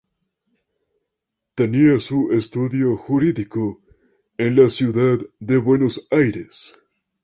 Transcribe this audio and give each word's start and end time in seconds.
Tenía 1.53 1.99
su 1.99 2.31
estudio 2.31 2.97
jurídico 2.97 3.83
en 4.39 4.55
la 4.59 4.67
Ciudad 4.67 5.19
de 5.39 5.57
Buenos 5.57 6.07
Aires. 6.09 6.73